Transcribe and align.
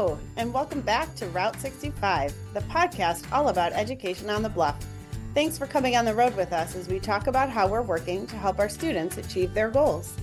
And 0.00 0.54
welcome 0.54 0.80
back 0.80 1.14
to 1.16 1.26
Route 1.26 1.60
65, 1.60 2.32
the 2.54 2.60
podcast 2.60 3.30
all 3.30 3.48
about 3.48 3.74
education 3.74 4.30
on 4.30 4.40
the 4.40 4.48
bluff. 4.48 4.82
Thanks 5.34 5.58
for 5.58 5.66
coming 5.66 5.94
on 5.94 6.06
the 6.06 6.14
road 6.14 6.34
with 6.36 6.54
us 6.54 6.74
as 6.74 6.88
we 6.88 6.98
talk 6.98 7.26
about 7.26 7.50
how 7.50 7.68
we're 7.68 7.82
working 7.82 8.26
to 8.28 8.36
help 8.36 8.58
our 8.60 8.70
students 8.70 9.18
achieve 9.18 9.52
their 9.52 9.68
goals. 9.68 10.14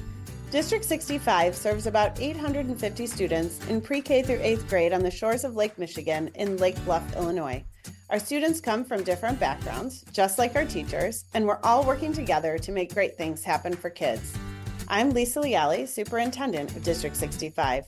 District 0.49 0.83
65 0.83 1.55
serves 1.55 1.85
about 1.85 2.19
850 2.19 3.05
students 3.05 3.63
in 3.67 3.79
pre 3.79 4.01
K 4.01 4.23
through 4.23 4.39
8th 4.39 4.67
grade 4.67 4.93
on 4.93 5.03
the 5.03 5.11
shores 5.11 5.43
of 5.43 5.55
Lake 5.55 5.77
Michigan 5.77 6.31
in 6.33 6.57
Lake 6.57 6.83
Bluff, 6.83 7.15
Illinois. 7.15 7.63
Our 8.09 8.17
students 8.17 8.59
come 8.59 8.83
from 8.83 9.03
different 9.03 9.39
backgrounds, 9.39 10.03
just 10.11 10.39
like 10.39 10.55
our 10.55 10.65
teachers, 10.65 11.25
and 11.35 11.45
we're 11.45 11.59
all 11.63 11.85
working 11.85 12.13
together 12.13 12.57
to 12.57 12.71
make 12.71 12.95
great 12.95 13.15
things 13.15 13.43
happen 13.43 13.73
for 13.73 13.91
kids. 13.91 14.35
I'm 14.87 15.11
Lisa 15.11 15.39
Leali, 15.39 15.87
Superintendent 15.87 16.75
of 16.75 16.81
District 16.81 17.15
65. 17.15 17.85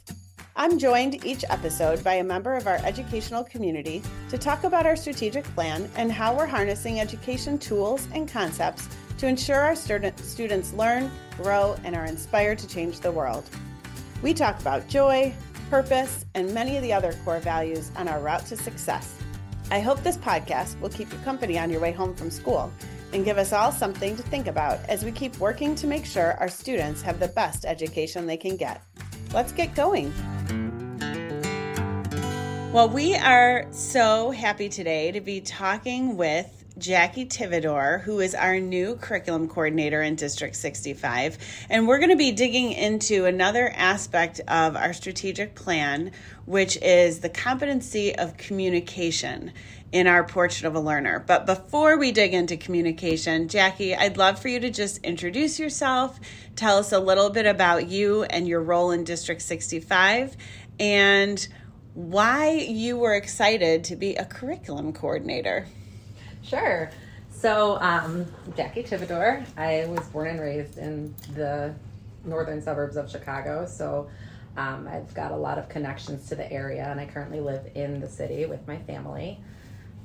I'm 0.61 0.77
joined 0.77 1.23
each 1.25 1.45
episode 1.49 2.03
by 2.03 2.15
a 2.15 2.23
member 2.23 2.53
of 2.53 2.67
our 2.67 2.81
educational 2.83 3.45
community 3.45 4.03
to 4.27 4.37
talk 4.37 4.65
about 4.65 4.85
our 4.85 4.97
strategic 4.97 5.45
plan 5.55 5.89
and 5.95 6.11
how 6.11 6.35
we're 6.35 6.47
harnessing 6.47 6.99
education 6.99 7.57
tools 7.57 8.09
and 8.13 8.29
concepts 8.29 8.89
to 9.19 9.27
ensure 9.27 9.61
our 9.61 9.73
student, 9.73 10.19
students 10.19 10.73
learn, 10.73 11.09
grow, 11.37 11.77
and 11.85 11.95
are 11.95 12.03
inspired 12.03 12.57
to 12.57 12.67
change 12.67 12.99
the 12.99 13.09
world. 13.09 13.49
We 14.21 14.33
talk 14.33 14.59
about 14.59 14.89
joy, 14.89 15.33
purpose, 15.69 16.25
and 16.35 16.53
many 16.53 16.75
of 16.75 16.83
the 16.83 16.91
other 16.91 17.13
core 17.23 17.39
values 17.39 17.89
on 17.95 18.09
our 18.09 18.19
route 18.19 18.45
to 18.47 18.57
success. 18.57 19.15
I 19.71 19.79
hope 19.79 20.03
this 20.03 20.17
podcast 20.17 20.77
will 20.81 20.89
keep 20.89 21.09
you 21.13 21.19
company 21.19 21.57
on 21.57 21.69
your 21.69 21.79
way 21.79 21.93
home 21.93 22.13
from 22.13 22.29
school 22.29 22.69
and 23.13 23.23
give 23.23 23.37
us 23.37 23.53
all 23.53 23.71
something 23.71 24.17
to 24.17 24.23
think 24.23 24.47
about 24.47 24.79
as 24.89 25.05
we 25.05 25.13
keep 25.13 25.37
working 25.39 25.73
to 25.75 25.87
make 25.87 26.05
sure 26.05 26.33
our 26.33 26.49
students 26.49 27.01
have 27.01 27.21
the 27.21 27.29
best 27.29 27.63
education 27.63 28.27
they 28.27 28.35
can 28.35 28.57
get. 28.57 28.83
Let's 29.31 29.53
get 29.53 29.73
going. 29.73 30.11
Well, 32.71 32.87
we 32.87 33.15
are 33.15 33.65
so 33.71 34.29
happy 34.29 34.69
today 34.69 35.11
to 35.13 35.21
be 35.21 35.41
talking 35.41 36.17
with 36.17 36.65
Jackie 36.77 37.25
Tivador, 37.25 38.03
who 38.03 38.19
is 38.19 38.35
our 38.35 38.59
new 38.59 38.95
curriculum 38.95 39.47
coordinator 39.47 40.03
in 40.03 40.15
District 40.15 40.55
65. 40.55 41.39
And 41.67 41.87
we're 41.87 41.97
going 41.97 42.11
to 42.11 42.15
be 42.15 42.31
digging 42.31 42.71
into 42.71 43.25
another 43.25 43.73
aspect 43.75 44.41
of 44.47 44.75
our 44.75 44.93
strategic 44.93 45.55
plan, 45.55 46.11
which 46.45 46.77
is 46.77 47.21
the 47.21 47.29
competency 47.29 48.15
of 48.15 48.37
communication 48.37 49.51
in 49.91 50.05
our 50.05 50.23
portrait 50.23 50.67
of 50.67 50.75
a 50.75 50.79
learner. 50.79 51.23
But 51.25 51.47
before 51.47 51.97
we 51.97 52.11
dig 52.11 52.35
into 52.35 52.55
communication, 52.55 53.47
Jackie, 53.47 53.95
I'd 53.95 54.17
love 54.17 54.39
for 54.39 54.47
you 54.47 54.59
to 54.59 54.69
just 54.69 54.99
introduce 54.99 55.59
yourself, 55.59 56.19
tell 56.55 56.77
us 56.77 56.91
a 56.91 56.99
little 56.99 57.31
bit 57.31 57.47
about 57.47 57.89
you 57.89 58.25
and 58.25 58.47
your 58.47 58.61
role 58.61 58.91
in 58.91 59.05
District 59.05 59.41
65, 59.41 60.37
and 60.79 61.47
why 61.93 62.51
you 62.51 62.97
were 62.97 63.15
excited 63.15 63.83
to 63.85 63.95
be 63.95 64.15
a 64.15 64.25
curriculum 64.25 64.93
coordinator. 64.93 65.65
Sure. 66.41 66.91
So, 67.31 67.77
um, 67.81 68.25
Jackie 68.57 68.83
Tivador. 68.83 69.45
I 69.57 69.85
was 69.87 70.05
born 70.09 70.27
and 70.27 70.39
raised 70.39 70.77
in 70.77 71.15
the 71.35 71.73
northern 72.25 72.61
suburbs 72.61 72.97
of 72.97 73.09
Chicago. 73.09 73.65
So, 73.65 74.09
um, 74.57 74.87
I've 74.87 75.13
got 75.13 75.31
a 75.31 75.37
lot 75.37 75.57
of 75.57 75.69
connections 75.69 76.27
to 76.29 76.35
the 76.35 76.51
area, 76.51 76.85
and 76.89 76.99
I 76.99 77.05
currently 77.05 77.39
live 77.39 77.69
in 77.75 78.01
the 78.01 78.09
city 78.09 78.45
with 78.45 78.67
my 78.67 78.77
family. 78.77 79.39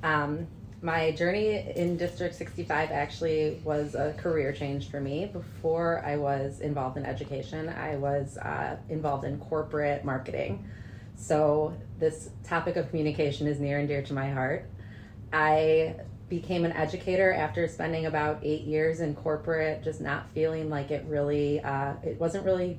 Um, 0.03 0.47
my 0.81 1.12
journey 1.12 1.73
in 1.75 1.97
District 1.97 2.34
65 2.34 2.91
actually 2.91 3.61
was 3.65 3.94
a 3.94 4.12
career 4.19 4.53
change 4.53 4.91
for 4.91 5.00
me. 5.00 5.27
Before 5.33 6.05
I 6.05 6.17
was 6.17 6.61
involved 6.61 6.99
in 6.99 7.06
education, 7.06 7.71
I 7.71 7.97
was 7.97 8.37
uh, 8.37 8.77
involved 8.91 9.25
in 9.25 9.39
corporate 9.39 10.05
marketing. 10.05 10.65
So, 11.16 11.76
this 11.98 12.30
topic 12.42 12.76
of 12.76 12.91
communication 12.91 13.47
is 13.47 13.60
near 13.60 13.78
and 13.78 13.88
dear 13.88 14.02
to 14.02 14.12
my 14.12 14.30
heart. 14.30 14.69
I 15.32 15.97
became 16.28 16.64
an 16.64 16.72
educator 16.72 17.32
after 17.32 17.69
spending 17.69 18.06
about 18.06 18.41
eight 18.42 18.62
years 18.62 19.00
in 19.00 19.14
corporate, 19.14 19.82
just 19.82 20.00
not 20.00 20.28
feeling 20.34 20.69
like 20.70 20.91
it 20.91 21.04
really, 21.06 21.60
uh, 21.60 21.94
it 22.02 22.19
wasn't 22.19 22.44
really 22.44 22.78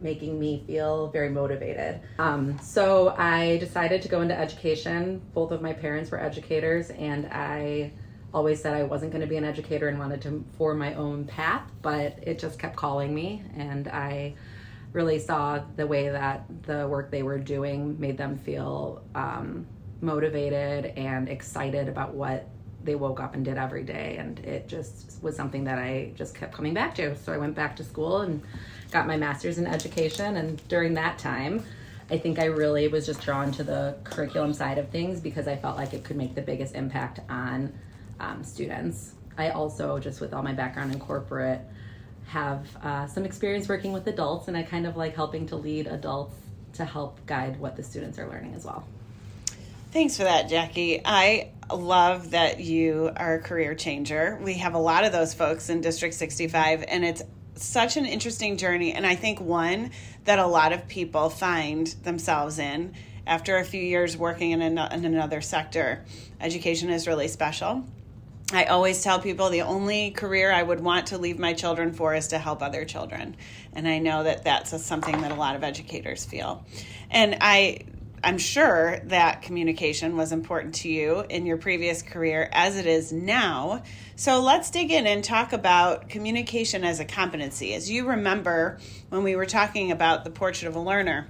making 0.00 0.38
me 0.38 0.64
feel 0.66 1.08
very 1.08 1.28
motivated. 1.28 2.00
Um, 2.18 2.58
so 2.60 3.14
I 3.18 3.58
decided 3.58 4.02
to 4.02 4.08
go 4.08 4.22
into 4.22 4.38
education. 4.38 5.20
Both 5.34 5.50
of 5.50 5.60
my 5.60 5.72
parents 5.72 6.10
were 6.10 6.20
educators, 6.20 6.90
and 6.90 7.26
I 7.26 7.92
always 8.32 8.62
said 8.62 8.74
I 8.74 8.84
wasn't 8.84 9.12
going 9.12 9.22
to 9.22 9.26
be 9.26 9.36
an 9.36 9.44
educator 9.44 9.88
and 9.88 9.98
wanted 9.98 10.22
to 10.22 10.44
form 10.56 10.78
my 10.78 10.94
own 10.94 11.24
path, 11.24 11.62
but 11.82 12.18
it 12.22 12.38
just 12.38 12.58
kept 12.58 12.76
calling 12.76 13.14
me, 13.14 13.42
and 13.56 13.88
I 13.88 14.34
really 14.92 15.18
saw 15.18 15.60
the 15.76 15.86
way 15.86 16.08
that 16.08 16.44
the 16.64 16.86
work 16.88 17.10
they 17.10 17.22
were 17.22 17.38
doing 17.38 17.98
made 18.00 18.18
them 18.18 18.36
feel 18.38 19.02
um, 19.14 19.66
motivated 20.00 20.86
and 20.96 21.28
excited 21.28 21.88
about 21.88 22.14
what 22.14 22.48
they 22.82 22.94
woke 22.94 23.20
up 23.20 23.34
and 23.34 23.44
did 23.44 23.58
every 23.58 23.84
day. 23.84 24.16
And 24.18 24.38
it 24.40 24.66
just 24.66 25.22
was 25.22 25.36
something 25.36 25.64
that 25.64 25.78
i 25.78 26.12
just 26.14 26.34
kept 26.34 26.54
coming 26.54 26.74
back 26.74 26.94
to. 26.96 27.16
So 27.16 27.32
i 27.32 27.36
went 27.36 27.54
back 27.54 27.76
to 27.76 27.84
school 27.84 28.22
and 28.22 28.42
got 28.90 29.06
my 29.06 29.16
master's 29.16 29.58
in 29.58 29.66
education. 29.66 30.36
And 30.36 30.66
during 30.68 30.94
that 30.94 31.18
time 31.18 31.62
i 32.10 32.18
think 32.18 32.40
i 32.40 32.46
really 32.46 32.88
was 32.88 33.06
just 33.06 33.20
drawn 33.20 33.52
to 33.52 33.62
the 33.62 33.96
curriculum 34.02 34.52
side 34.52 34.78
of 34.78 34.88
things 34.88 35.20
because 35.20 35.46
i 35.46 35.54
felt 35.54 35.76
like 35.76 35.94
it 35.94 36.02
could 36.02 36.16
make 36.16 36.34
the 36.34 36.42
biggest 36.42 36.74
impact 36.74 37.20
on 37.28 37.72
um, 38.18 38.42
students. 38.44 39.14
I 39.38 39.50
also 39.50 39.98
just 39.98 40.20
with 40.20 40.34
all 40.34 40.42
my 40.42 40.52
background 40.52 40.92
in 40.92 41.00
corporate 41.00 41.60
have 42.30 42.64
uh, 42.76 43.06
some 43.08 43.24
experience 43.24 43.68
working 43.68 43.92
with 43.92 44.06
adults, 44.06 44.46
and 44.46 44.56
I 44.56 44.62
kind 44.62 44.86
of 44.86 44.96
like 44.96 45.16
helping 45.16 45.46
to 45.48 45.56
lead 45.56 45.88
adults 45.88 46.36
to 46.74 46.84
help 46.84 47.24
guide 47.26 47.58
what 47.58 47.76
the 47.76 47.82
students 47.82 48.18
are 48.20 48.28
learning 48.28 48.54
as 48.54 48.64
well. 48.64 48.84
Thanks 49.90 50.16
for 50.16 50.22
that, 50.22 50.48
Jackie. 50.48 51.00
I 51.04 51.50
love 51.74 52.30
that 52.30 52.60
you 52.60 53.10
are 53.16 53.34
a 53.34 53.40
career 53.40 53.74
changer. 53.74 54.38
We 54.40 54.54
have 54.54 54.74
a 54.74 54.78
lot 54.78 55.04
of 55.04 55.10
those 55.10 55.34
folks 55.34 55.68
in 55.70 55.80
District 55.80 56.14
65, 56.14 56.84
and 56.86 57.04
it's 57.04 57.22
such 57.56 57.96
an 57.96 58.06
interesting 58.06 58.56
journey. 58.56 58.92
And 58.92 59.04
I 59.04 59.16
think 59.16 59.40
one 59.40 59.90
that 60.24 60.38
a 60.38 60.46
lot 60.46 60.72
of 60.72 60.86
people 60.86 61.30
find 61.30 61.88
themselves 62.04 62.60
in 62.60 62.94
after 63.26 63.56
a 63.56 63.64
few 63.64 63.82
years 63.82 64.16
working 64.16 64.52
in, 64.52 64.62
an, 64.62 64.78
in 64.92 65.04
another 65.04 65.40
sector. 65.40 66.04
Education 66.40 66.90
is 66.90 67.08
really 67.08 67.26
special. 67.26 67.84
I 68.52 68.64
always 68.64 69.02
tell 69.02 69.20
people 69.20 69.48
the 69.50 69.62
only 69.62 70.10
career 70.10 70.50
I 70.50 70.62
would 70.62 70.80
want 70.80 71.08
to 71.08 71.18
leave 71.18 71.38
my 71.38 71.52
children 71.52 71.92
for 71.92 72.14
is 72.14 72.28
to 72.28 72.38
help 72.38 72.62
other 72.62 72.84
children. 72.84 73.36
And 73.72 73.86
I 73.86 73.98
know 73.98 74.24
that 74.24 74.44
that's 74.44 74.72
a, 74.72 74.78
something 74.78 75.20
that 75.20 75.30
a 75.30 75.36
lot 75.36 75.54
of 75.54 75.62
educators 75.62 76.24
feel. 76.24 76.64
And 77.10 77.38
I 77.40 77.80
I'm 78.22 78.36
sure 78.36 78.98
that 79.04 79.40
communication 79.40 80.14
was 80.14 80.30
important 80.30 80.74
to 80.76 80.90
you 80.90 81.24
in 81.30 81.46
your 81.46 81.56
previous 81.56 82.02
career 82.02 82.50
as 82.52 82.76
it 82.76 82.84
is 82.84 83.12
now. 83.12 83.82
So 84.14 84.40
let's 84.40 84.70
dig 84.70 84.90
in 84.90 85.06
and 85.06 85.24
talk 85.24 85.54
about 85.54 86.10
communication 86.10 86.84
as 86.84 87.00
a 87.00 87.06
competency. 87.06 87.72
As 87.72 87.90
you 87.90 88.08
remember 88.08 88.78
when 89.08 89.22
we 89.22 89.36
were 89.36 89.46
talking 89.46 89.90
about 89.90 90.24
the 90.24 90.30
portrait 90.30 90.68
of 90.68 90.76
a 90.76 90.80
learner, 90.80 91.28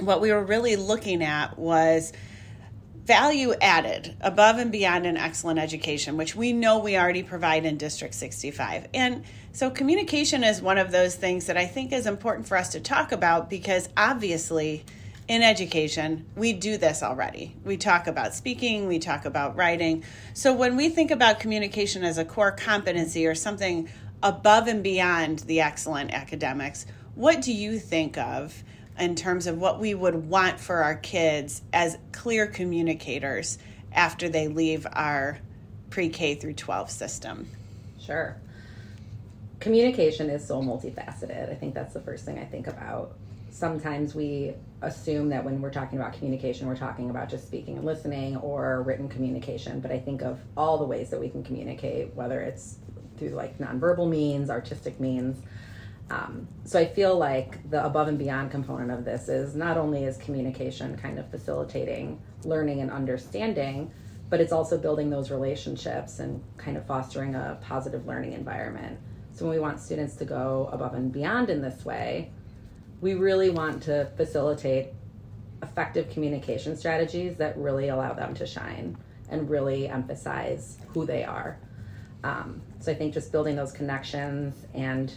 what 0.00 0.20
we 0.20 0.32
were 0.32 0.42
really 0.42 0.74
looking 0.74 1.22
at 1.22 1.56
was 1.56 2.12
value 3.08 3.54
added 3.62 4.14
above 4.20 4.58
and 4.58 4.70
beyond 4.70 5.06
an 5.06 5.16
excellent 5.16 5.58
education, 5.58 6.18
which 6.18 6.36
we 6.36 6.52
know 6.52 6.78
we 6.78 6.94
already 6.94 7.22
provide 7.22 7.64
in 7.64 7.78
District 7.78 8.12
65. 8.12 8.86
And 8.92 9.24
so, 9.50 9.70
communication 9.70 10.44
is 10.44 10.60
one 10.60 10.76
of 10.76 10.92
those 10.92 11.14
things 11.16 11.46
that 11.46 11.56
I 11.56 11.64
think 11.64 11.90
is 11.90 12.06
important 12.06 12.46
for 12.46 12.58
us 12.58 12.68
to 12.72 12.80
talk 12.80 13.10
about 13.10 13.48
because 13.48 13.88
obviously, 13.96 14.84
in 15.26 15.42
education, 15.42 16.26
we 16.36 16.52
do 16.52 16.76
this 16.76 17.02
already. 17.02 17.56
We 17.64 17.78
talk 17.78 18.08
about 18.08 18.34
speaking, 18.34 18.86
we 18.86 18.98
talk 18.98 19.24
about 19.24 19.56
writing. 19.56 20.04
So, 20.34 20.52
when 20.52 20.76
we 20.76 20.90
think 20.90 21.10
about 21.10 21.40
communication 21.40 22.04
as 22.04 22.18
a 22.18 22.26
core 22.26 22.52
competency 22.52 23.26
or 23.26 23.34
something 23.34 23.88
above 24.22 24.68
and 24.68 24.82
beyond 24.82 25.38
the 25.40 25.62
excellent 25.62 26.12
academics, 26.12 26.84
what 27.14 27.40
do 27.40 27.54
you 27.54 27.78
think 27.78 28.18
of? 28.18 28.62
In 28.98 29.14
terms 29.14 29.46
of 29.46 29.58
what 29.58 29.80
we 29.80 29.94
would 29.94 30.28
want 30.28 30.60
for 30.60 30.82
our 30.82 30.96
kids 30.96 31.62
as 31.72 31.98
clear 32.12 32.46
communicators 32.46 33.58
after 33.92 34.28
they 34.28 34.48
leave 34.48 34.86
our 34.92 35.38
pre 35.90 36.08
K 36.08 36.34
through 36.34 36.54
12 36.54 36.90
system? 36.90 37.48
Sure. 38.00 38.36
Communication 39.60 40.30
is 40.30 40.46
so 40.46 40.62
multifaceted. 40.62 41.50
I 41.50 41.54
think 41.54 41.74
that's 41.74 41.94
the 41.94 42.00
first 42.00 42.24
thing 42.24 42.38
I 42.38 42.44
think 42.44 42.66
about. 42.66 43.16
Sometimes 43.50 44.14
we 44.14 44.54
assume 44.82 45.30
that 45.30 45.44
when 45.44 45.60
we're 45.60 45.72
talking 45.72 45.98
about 45.98 46.12
communication, 46.12 46.68
we're 46.68 46.76
talking 46.76 47.10
about 47.10 47.28
just 47.28 47.46
speaking 47.46 47.76
and 47.76 47.84
listening 47.84 48.36
or 48.36 48.82
written 48.82 49.08
communication. 49.08 49.80
But 49.80 49.90
I 49.90 49.98
think 49.98 50.22
of 50.22 50.38
all 50.56 50.78
the 50.78 50.84
ways 50.84 51.10
that 51.10 51.18
we 51.18 51.28
can 51.28 51.42
communicate, 51.42 52.14
whether 52.14 52.40
it's 52.40 52.76
through 53.18 53.30
like 53.30 53.58
nonverbal 53.58 54.08
means, 54.08 54.48
artistic 54.48 55.00
means. 55.00 55.42
Um, 56.10 56.48
so 56.64 56.78
I 56.78 56.86
feel 56.86 57.18
like 57.18 57.70
the 57.70 57.84
above 57.84 58.08
and 58.08 58.18
beyond 58.18 58.50
component 58.50 58.90
of 58.90 59.04
this 59.04 59.28
is 59.28 59.54
not 59.54 59.76
only 59.76 60.04
is 60.04 60.16
communication 60.16 60.96
kind 60.96 61.18
of 61.18 61.30
facilitating 61.30 62.20
learning 62.44 62.80
and 62.80 62.90
understanding, 62.90 63.90
but 64.30 64.40
it's 64.40 64.52
also 64.52 64.78
building 64.78 65.10
those 65.10 65.30
relationships 65.30 66.18
and 66.18 66.42
kind 66.56 66.76
of 66.76 66.86
fostering 66.86 67.34
a 67.34 67.58
positive 67.60 68.06
learning 68.06 68.32
environment. 68.32 68.98
So 69.32 69.44
when 69.44 69.54
we 69.54 69.60
want 69.60 69.80
students 69.80 70.16
to 70.16 70.24
go 70.24 70.68
above 70.72 70.94
and 70.94 71.12
beyond 71.12 71.50
in 71.50 71.62
this 71.62 71.84
way, 71.84 72.30
we 73.00 73.14
really 73.14 73.50
want 73.50 73.82
to 73.84 74.10
facilitate 74.16 74.88
effective 75.62 76.10
communication 76.10 76.76
strategies 76.76 77.36
that 77.36 77.56
really 77.56 77.88
allow 77.88 78.12
them 78.12 78.34
to 78.34 78.46
shine 78.46 78.96
and 79.30 79.48
really 79.48 79.88
emphasize 79.88 80.78
who 80.88 81.04
they 81.04 81.24
are. 81.24 81.58
Um, 82.24 82.62
so 82.80 82.90
I 82.90 82.94
think 82.94 83.14
just 83.14 83.30
building 83.30 83.56
those 83.56 83.72
connections 83.72 84.66
and 84.74 85.12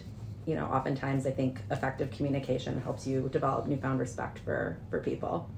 you 0.45 0.55
know, 0.55 0.65
oftentimes 0.65 1.25
I 1.25 1.31
think 1.31 1.59
effective 1.69 2.11
communication 2.11 2.81
helps 2.81 3.05
you 3.05 3.29
develop 3.31 3.67
newfound 3.67 3.99
respect 3.99 4.39
for 4.39 4.77
for 4.89 4.99
people. 4.99 5.49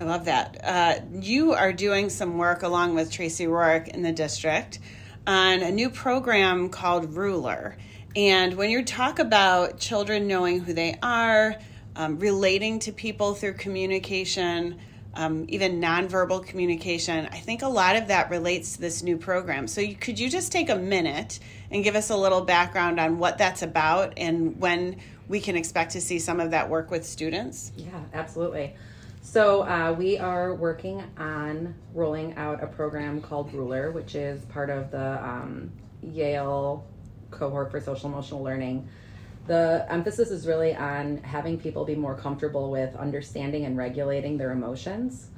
I 0.00 0.04
love 0.04 0.24
that. 0.24 0.60
Uh, 0.64 1.00
you 1.20 1.52
are 1.52 1.74
doing 1.74 2.08
some 2.08 2.38
work 2.38 2.62
along 2.62 2.94
with 2.94 3.12
Tracy 3.12 3.46
Rourke 3.46 3.88
in 3.88 4.02
the 4.02 4.12
district 4.12 4.78
on 5.26 5.62
a 5.62 5.70
new 5.70 5.90
program 5.90 6.70
called 6.70 7.14
Ruler. 7.14 7.76
And 8.16 8.54
when 8.56 8.70
you 8.70 8.82
talk 8.82 9.18
about 9.18 9.78
children 9.78 10.26
knowing 10.26 10.60
who 10.60 10.72
they 10.72 10.98
are, 11.02 11.56
um, 11.96 12.18
relating 12.18 12.78
to 12.80 12.92
people 12.92 13.34
through 13.34 13.54
communication, 13.54 14.80
um, 15.14 15.44
even 15.48 15.80
nonverbal 15.80 16.46
communication. 16.46 17.26
I 17.26 17.38
think 17.38 17.62
a 17.62 17.68
lot 17.68 17.96
of 17.96 18.08
that 18.08 18.30
relates 18.30 18.74
to 18.74 18.80
this 18.80 19.02
new 19.02 19.16
program. 19.16 19.66
So, 19.66 19.80
you, 19.80 19.94
could 19.94 20.18
you 20.18 20.30
just 20.30 20.52
take 20.52 20.68
a 20.68 20.76
minute 20.76 21.40
and 21.70 21.82
give 21.82 21.96
us 21.96 22.10
a 22.10 22.16
little 22.16 22.42
background 22.42 23.00
on 23.00 23.18
what 23.18 23.38
that's 23.38 23.62
about 23.62 24.14
and 24.16 24.58
when 24.60 25.00
we 25.28 25.40
can 25.40 25.56
expect 25.56 25.92
to 25.92 26.00
see 26.00 26.18
some 26.18 26.40
of 26.40 26.52
that 26.52 26.68
work 26.68 26.90
with 26.90 27.04
students? 27.04 27.72
Yeah, 27.76 28.00
absolutely. 28.14 28.74
So, 29.22 29.62
uh, 29.62 29.92
we 29.92 30.18
are 30.18 30.54
working 30.54 31.02
on 31.18 31.74
rolling 31.94 32.34
out 32.36 32.62
a 32.62 32.66
program 32.66 33.20
called 33.20 33.52
Ruler, 33.52 33.90
which 33.90 34.14
is 34.14 34.44
part 34.46 34.70
of 34.70 34.90
the 34.90 35.24
um, 35.24 35.70
Yale 36.02 36.84
cohort 37.30 37.70
for 37.70 37.80
social 37.80 38.10
emotional 38.10 38.42
learning 38.42 38.88
the 39.46 39.86
emphasis 39.88 40.30
is 40.30 40.46
really 40.46 40.74
on 40.74 41.18
having 41.18 41.58
people 41.58 41.84
be 41.84 41.94
more 41.94 42.14
comfortable 42.14 42.70
with 42.70 42.94
understanding 42.96 43.64
and 43.64 43.76
regulating 43.76 44.38
their 44.38 44.52
emotions. 44.52 45.28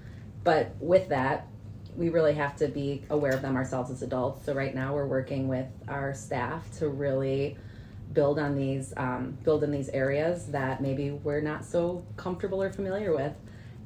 But 0.45 0.75
with 0.81 1.09
that, 1.09 1.47
we 1.97 2.09
really 2.09 2.35
have 2.35 2.57
to 2.57 2.69
be 2.69 3.05
aware 3.11 3.33
of 3.33 3.43
them 3.43 3.57
ourselves 3.57 3.91
as 3.91 4.03
adults. 4.03 4.45
So 4.45 4.55
right 4.55 4.75
now 4.75 4.95
we're 4.95 5.07
working 5.07 5.49
with 5.49 5.67
our 5.89 6.15
staff 6.15 6.71
to 6.79 6.89
really 6.89 7.57
build 8.13 8.39
on 8.39 8.57
these, 8.57 8.93
um, 8.97 9.39
build 9.45 9.65
in 9.65 9.71
these 9.71 9.89
areas 9.91 10.47
that 10.47 10.81
maybe 10.81 11.11
we're 11.11 11.41
not 11.41 11.65
so 11.65 12.05
comfortable 12.17 12.63
or 12.63 12.71
familiar 12.71 13.15
with, 13.15 13.35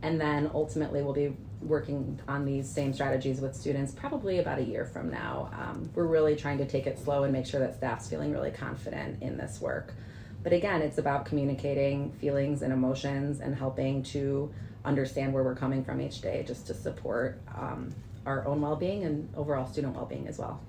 and 0.03 0.21
then 0.21 0.51
ultimately 0.55 1.03
we'll 1.03 1.13
be 1.13 1.37
working 1.63 2.21
on 2.29 2.45
these 2.45 2.69
same 2.69 2.93
strategies 2.93 3.41
with 3.41 3.55
students 3.55 3.93
probably 3.93 4.39
about 4.39 4.59
a 4.59 4.63
year 4.63 4.85
from 4.85 5.11
now. 5.11 5.51
Um, 5.59 5.91
we're 5.95 6.07
really 6.07 6.37
trying 6.37 6.59
to 6.59 6.67
take 6.67 6.87
it 6.87 6.99
slow 6.99 7.25
and 7.25 7.33
make 7.33 7.47
sure 7.47 7.61
that 7.61 7.77
staff's 7.77 8.09
feeling 8.09 8.33
really 8.33 8.51
confident 8.51 9.23
in 9.23 9.37
this 9.37 9.61
work. 9.61 9.95
But 10.43 10.53
again, 10.53 10.83
it's 10.83 10.99
about 10.99 11.27
communicating 11.27 12.13
feelings 12.13 12.63
and 12.63 12.73
emotions 12.73 13.41
and 13.41 13.55
helping 13.55 14.03
to 14.05 14.53
understand 14.85 15.33
where 15.33 15.43
we're 15.43 15.57
coming 15.57 15.85
from 15.85 16.01
each 16.01 16.21
day 16.21 16.45
just 16.47 16.67
to 16.69 16.75
support 16.75 17.41
um, 17.57 17.93
our 18.25 18.47
own 18.47 18.61
well 18.61 18.77
being 18.77 19.05
and 19.05 19.29
overall 19.37 19.67
student 19.67 19.95
well 19.97 20.07
being 20.07 20.29
as 20.29 20.39
well. 20.39 20.61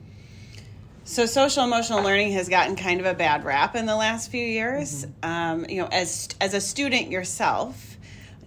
So 1.04 1.26
social 1.26 1.64
emotional 1.64 2.04
learning 2.04 2.34
has 2.34 2.50
gotten 2.50 2.76
kind 2.76 3.00
of 3.00 3.06
a 3.06 3.14
bad 3.14 3.46
rap 3.46 3.76
in 3.76 3.86
the 3.86 3.96
last 3.96 4.30
few 4.30 4.46
years. 4.46 5.06
Mm-hmm. 5.06 5.30
Um, 5.30 5.66
you 5.70 5.82
know, 5.82 5.88
as 5.88 6.30
as 6.42 6.54
a 6.54 6.60
student 6.60 7.12
yourself, 7.12 7.97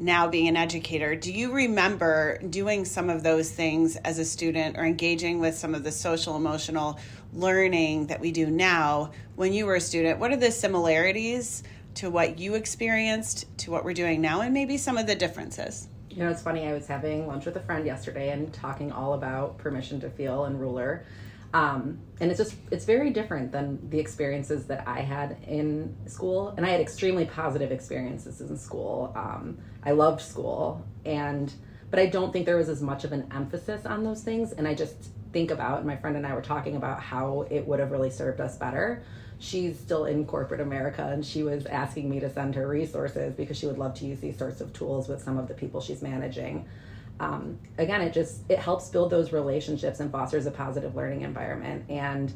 now 0.01 0.27
being 0.27 0.49
an 0.49 0.57
educator, 0.57 1.15
do 1.15 1.31
you 1.31 1.53
remember 1.53 2.39
doing 2.39 2.87
some 2.87 3.11
of 3.11 3.23
those 3.23 3.51
things 3.51 3.97
as 3.97 4.19
a 4.19 4.25
student 4.25 4.79
or 4.79 4.85
engaging 4.85 5.41
with 5.41 5.55
some 5.55 5.75
of 5.75 5.85
the 5.85 5.93
social 5.93 6.37
emotional 6.37 6.99
learning 7.35 8.07
that 8.07 8.19
we 8.19 8.33
do 8.33 8.47
now 8.47 9.13
when 9.37 9.53
you 9.53 9.67
were 9.67 9.75
a 9.75 9.81
student? 9.81 10.19
What 10.19 10.33
are 10.33 10.39
the 10.39 10.51
similarities 10.51 11.63
to 11.97 12.11
what 12.11 12.39
you 12.39 12.55
experienced 12.55 13.47
to 13.59 13.71
what 13.71 13.85
we're 13.85 13.93
doing 13.93 14.23
now 14.23 14.41
and 14.41 14.55
maybe 14.55 14.79
some 14.79 14.97
of 14.97 15.07
the 15.07 15.15
differences? 15.15 15.89
You 16.09 16.25
know, 16.25 16.31
it's 16.31 16.43
funny. 16.43 16.67
I 16.67 16.73
was 16.73 16.87
having 16.87 17.27
lunch 17.27 17.45
with 17.45 17.57
a 17.57 17.61
friend 17.61 17.85
yesterday 17.85 18.31
and 18.31 18.53
talking 18.55 18.91
all 18.91 19.13
about 19.13 19.59
permission 19.59 20.01
to 20.01 20.11
feel 20.11 20.45
and 20.45 20.59
ruler. 20.59 21.05
Um, 21.53 21.99
and 22.21 22.31
it's 22.31 22.39
just 22.39 22.55
it's 22.71 22.85
very 22.85 23.11
different 23.11 23.51
than 23.51 23.91
the 23.91 23.99
experiences 23.99 24.67
that 24.67 24.87
I 24.87 25.01
had 25.01 25.37
in 25.47 25.97
school, 26.07 26.55
and 26.57 26.65
I 26.65 26.69
had 26.69 26.81
extremely 26.81 27.25
positive 27.25 27.73
experiences 27.73 28.41
in 28.41 28.57
school. 28.57 29.13
Um, 29.17 29.59
I 29.85 29.91
loved 29.91 30.21
school, 30.21 30.85
and 31.05 31.53
but 31.91 31.99
I 31.99 32.07
don't 32.07 32.33
think 32.33 32.47
there 32.47 32.57
was 32.57 32.69
as 32.69 32.81
much 32.81 33.05
of 33.05 33.13
an 33.13 33.27
emphasis 33.35 33.85
on 33.85 34.05
those 34.05 34.23
things. 34.23 34.53
And 34.53 34.69
I 34.69 34.75
just 34.75 34.95
think 35.33 35.51
about, 35.51 35.85
my 35.85 35.97
friend 35.97 36.17
and 36.17 36.27
I 36.27 36.35
were 36.35 36.43
talking 36.43 36.77
about 36.77 37.01
how 37.01 37.47
it 37.51 37.67
would 37.67 37.81
have 37.81 37.91
really 37.91 38.11
served 38.11 38.41
us 38.41 38.57
better. 38.57 39.03
She's 39.41 39.79
still 39.79 40.05
in 40.05 40.25
corporate 40.25 40.61
America, 40.61 41.09
and 41.11 41.25
she 41.25 41.43
was 41.43 41.67
asking 41.67 42.09
me 42.09 42.21
to 42.21 42.31
send 42.31 42.55
her 42.55 42.69
resources 42.69 43.35
because 43.35 43.57
she 43.57 43.67
would 43.67 43.79
love 43.79 43.95
to 43.95 44.07
use 44.07 44.21
these 44.21 44.39
sorts 44.39 44.61
of 44.61 44.73
tools 44.73 45.09
with 45.09 45.23
some 45.23 45.39
of 45.39 45.49
the 45.49 45.55
people 45.55 45.81
she's 45.81 46.03
managing 46.03 46.69
um, 47.21 47.59
again 47.79 48.01
it 48.01 48.13
just 48.13 48.51
it 48.51 48.59
helps 48.59 48.89
build 48.89 49.11
those 49.11 49.33
relationships 49.33 50.01
and 50.01 50.11
fosters 50.11 50.47
a 50.47 50.51
positive 50.51 50.97
learning 50.97 51.21
environment. 51.23 51.85
And 51.89 52.33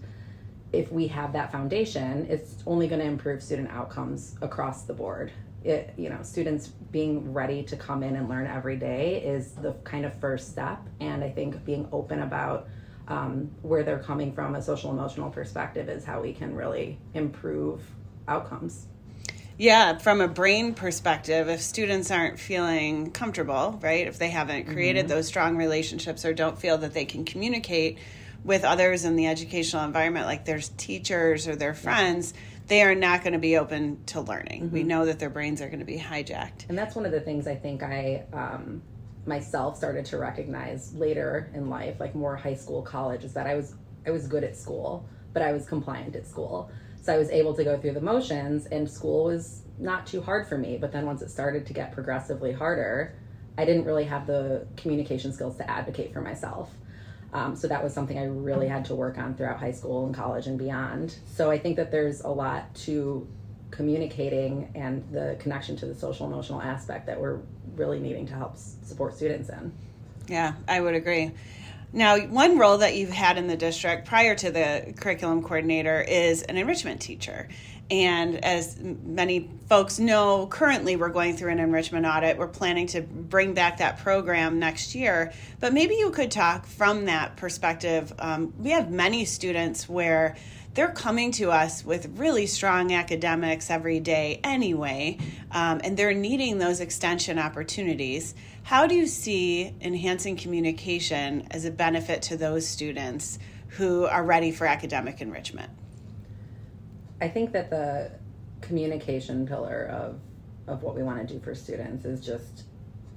if 0.72 0.92
we 0.92 1.06
have 1.08 1.32
that 1.32 1.50
foundation 1.50 2.26
it's 2.28 2.62
only 2.66 2.86
going 2.86 3.00
to 3.00 3.06
improve 3.06 3.42
student 3.42 3.70
outcomes 3.70 4.36
across 4.42 4.82
the 4.84 4.94
board. 4.94 5.32
It 5.64 5.94
you 5.96 6.10
know 6.10 6.22
students 6.22 6.68
being 6.68 7.32
ready 7.32 7.62
to 7.64 7.76
come 7.76 8.02
in 8.02 8.16
and 8.16 8.28
learn 8.28 8.46
every 8.46 8.76
day 8.76 9.22
is 9.24 9.52
the 9.52 9.72
kind 9.84 10.04
of 10.04 10.14
first 10.20 10.50
step. 10.50 10.78
And 11.00 11.24
i 11.24 11.30
think 11.30 11.64
being 11.64 11.88
open 11.90 12.22
about 12.22 12.68
um, 13.08 13.50
where 13.62 13.82
they're 13.82 13.98
coming 13.98 14.32
from 14.32 14.54
a 14.54 14.62
social 14.62 14.90
emotional 14.90 15.30
perspective 15.30 15.88
is 15.88 16.04
how 16.04 16.20
we 16.22 16.32
can 16.32 16.54
really 16.54 16.98
improve 17.14 17.82
outcomes 18.28 18.86
yeah, 19.58 19.98
from 19.98 20.20
a 20.20 20.28
brain 20.28 20.74
perspective, 20.74 21.48
if 21.48 21.60
students 21.60 22.10
aren't 22.10 22.38
feeling 22.38 23.10
comfortable, 23.12 23.78
right, 23.82 24.06
if 24.06 24.18
they 24.18 24.30
haven't 24.30 24.66
created 24.66 25.06
mm-hmm. 25.06 25.14
those 25.14 25.26
strong 25.26 25.56
relationships 25.56 26.24
or 26.24 26.34
don't 26.34 26.58
feel 26.58 26.78
that 26.78 26.94
they 26.94 27.04
can 27.04 27.24
communicate 27.24 27.98
with 28.44 28.64
others 28.64 29.04
in 29.04 29.16
the 29.16 29.26
educational 29.26 29.84
environment, 29.84 30.26
like 30.26 30.44
their 30.44 30.60
teachers 30.76 31.48
or 31.48 31.56
their 31.56 31.74
friends, 31.74 32.34
they 32.66 32.82
are 32.82 32.94
not 32.94 33.22
going 33.22 33.32
to 33.32 33.38
be 33.38 33.56
open 33.56 34.02
to 34.06 34.20
learning. 34.20 34.64
Mm-hmm. 34.64 34.74
We 34.74 34.82
know 34.82 35.06
that 35.06 35.18
their 35.18 35.30
brains 35.30 35.60
are 35.62 35.68
going 35.68 35.80
to 35.80 35.84
be 35.84 35.98
hijacked. 35.98 36.68
And 36.68 36.76
that's 36.76 36.94
one 36.94 37.06
of 37.06 37.12
the 37.12 37.20
things 37.20 37.46
I 37.46 37.54
think 37.54 37.82
I 37.82 38.24
um, 38.32 38.82
myself 39.26 39.76
started 39.76 40.04
to 40.06 40.18
recognize 40.18 40.94
later 40.94 41.50
in 41.54 41.68
life, 41.68 42.00
like 42.00 42.14
more 42.14 42.36
high 42.36 42.54
school, 42.54 42.82
college, 42.82 43.24
is 43.24 43.32
that 43.34 43.46
I 43.46 43.54
was 43.54 43.74
I 44.06 44.10
was 44.10 44.26
good 44.26 44.44
at 44.44 44.56
school, 44.56 45.08
but 45.32 45.42
I 45.42 45.52
was 45.52 45.66
compliant 45.66 46.14
at 46.16 46.26
school. 46.26 46.70
So 47.04 47.12
I 47.12 47.18
was 47.18 47.28
able 47.28 47.52
to 47.52 47.62
go 47.64 47.76
through 47.76 47.92
the 47.92 48.00
motions, 48.00 48.64
and 48.64 48.90
school 48.90 49.24
was 49.24 49.60
not 49.78 50.06
too 50.06 50.22
hard 50.22 50.46
for 50.46 50.56
me. 50.56 50.78
But 50.78 50.90
then 50.90 51.04
once 51.04 51.20
it 51.20 51.28
started 51.28 51.66
to 51.66 51.74
get 51.74 51.92
progressively 51.92 52.50
harder, 52.50 53.14
I 53.58 53.66
didn't 53.66 53.84
really 53.84 54.04
have 54.04 54.26
the 54.26 54.66
communication 54.78 55.30
skills 55.30 55.58
to 55.58 55.70
advocate 55.70 56.14
for 56.14 56.22
myself. 56.22 56.70
Um, 57.34 57.56
so 57.56 57.68
that 57.68 57.84
was 57.84 57.92
something 57.92 58.18
I 58.18 58.24
really 58.24 58.68
had 58.68 58.86
to 58.86 58.94
work 58.94 59.18
on 59.18 59.34
throughout 59.34 59.58
high 59.60 59.72
school 59.72 60.06
and 60.06 60.14
college 60.14 60.46
and 60.46 60.58
beyond. 60.58 61.14
So 61.26 61.50
I 61.50 61.58
think 61.58 61.76
that 61.76 61.90
there's 61.90 62.22
a 62.22 62.28
lot 62.28 62.74
to 62.86 63.28
communicating 63.70 64.70
and 64.74 65.06
the 65.12 65.36
connection 65.40 65.76
to 65.76 65.86
the 65.86 65.94
social 65.94 66.26
emotional 66.26 66.62
aspect 66.62 67.04
that 67.06 67.20
we're 67.20 67.40
really 67.76 68.00
needing 68.00 68.26
to 68.28 68.34
help 68.34 68.56
support 68.56 69.14
students 69.14 69.50
in. 69.50 69.72
Yeah, 70.26 70.54
I 70.66 70.80
would 70.80 70.94
agree. 70.94 71.32
Now, 71.94 72.18
one 72.18 72.58
role 72.58 72.78
that 72.78 72.96
you've 72.96 73.10
had 73.10 73.38
in 73.38 73.46
the 73.46 73.56
district 73.56 74.08
prior 74.08 74.34
to 74.34 74.50
the 74.50 74.94
curriculum 74.96 75.42
coordinator 75.42 76.00
is 76.00 76.42
an 76.42 76.56
enrichment 76.56 77.00
teacher. 77.00 77.48
And 77.88 78.44
as 78.44 78.80
many 78.80 79.48
folks 79.68 80.00
know, 80.00 80.48
currently 80.48 80.96
we're 80.96 81.10
going 81.10 81.36
through 81.36 81.52
an 81.52 81.60
enrichment 81.60 82.04
audit. 82.04 82.36
We're 82.36 82.48
planning 82.48 82.88
to 82.88 83.00
bring 83.00 83.54
back 83.54 83.78
that 83.78 83.98
program 83.98 84.58
next 84.58 84.96
year. 84.96 85.32
But 85.60 85.72
maybe 85.72 85.94
you 85.94 86.10
could 86.10 86.32
talk 86.32 86.66
from 86.66 87.04
that 87.04 87.36
perspective. 87.36 88.12
Um, 88.18 88.52
we 88.58 88.70
have 88.70 88.90
many 88.90 89.24
students 89.24 89.88
where 89.88 90.34
they're 90.74 90.88
coming 90.90 91.30
to 91.32 91.52
us 91.52 91.84
with 91.84 92.18
really 92.18 92.46
strong 92.46 92.92
academics 92.92 93.70
every 93.70 94.00
day 94.00 94.40
anyway, 94.42 95.18
um, 95.52 95.80
and 95.84 95.96
they're 95.96 96.12
needing 96.12 96.58
those 96.58 96.80
extension 96.80 97.38
opportunities. 97.38 98.34
How 98.64 98.86
do 98.86 98.94
you 98.94 99.06
see 99.06 99.74
enhancing 99.82 100.36
communication 100.36 101.46
as 101.50 101.66
a 101.66 101.70
benefit 101.70 102.22
to 102.22 102.36
those 102.38 102.66
students 102.66 103.38
who 103.68 104.06
are 104.06 104.24
ready 104.24 104.52
for 104.52 104.66
academic 104.66 105.20
enrichment? 105.20 105.70
I 107.20 107.28
think 107.28 107.52
that 107.52 107.68
the 107.68 108.10
communication 108.62 109.46
pillar 109.46 109.86
of 109.92 110.18
of 110.66 110.82
what 110.82 110.96
we 110.96 111.02
want 111.02 111.28
to 111.28 111.34
do 111.34 111.38
for 111.40 111.54
students 111.54 112.06
is 112.06 112.24
just 112.24 112.64